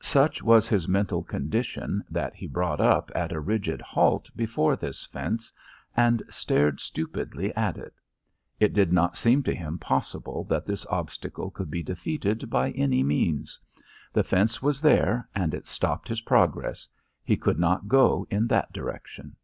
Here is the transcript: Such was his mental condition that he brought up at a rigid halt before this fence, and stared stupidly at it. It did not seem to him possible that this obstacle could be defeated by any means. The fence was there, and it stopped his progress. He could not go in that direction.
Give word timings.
Such 0.00 0.42
was 0.42 0.68
his 0.70 0.88
mental 0.88 1.22
condition 1.22 2.02
that 2.08 2.34
he 2.34 2.46
brought 2.46 2.80
up 2.80 3.10
at 3.14 3.30
a 3.30 3.38
rigid 3.40 3.82
halt 3.82 4.30
before 4.34 4.74
this 4.74 5.04
fence, 5.04 5.52
and 5.94 6.22
stared 6.30 6.80
stupidly 6.80 7.54
at 7.54 7.76
it. 7.76 7.92
It 8.58 8.72
did 8.72 8.90
not 8.90 9.18
seem 9.18 9.42
to 9.42 9.54
him 9.54 9.76
possible 9.78 10.44
that 10.44 10.64
this 10.64 10.86
obstacle 10.86 11.50
could 11.50 11.70
be 11.70 11.82
defeated 11.82 12.48
by 12.48 12.70
any 12.70 13.02
means. 13.02 13.60
The 14.14 14.24
fence 14.24 14.62
was 14.62 14.80
there, 14.80 15.28
and 15.34 15.52
it 15.52 15.66
stopped 15.66 16.08
his 16.08 16.22
progress. 16.22 16.88
He 17.22 17.36
could 17.36 17.58
not 17.58 17.86
go 17.86 18.26
in 18.30 18.46
that 18.46 18.72
direction. 18.72 19.36